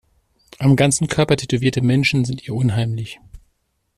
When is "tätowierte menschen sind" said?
1.37-2.47